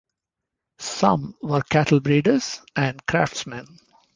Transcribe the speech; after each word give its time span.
Some 0.79 1.35
were 1.43 1.61
cattle-breeders 1.61 2.61
and 2.75 3.05
craftsmen. 3.05 3.67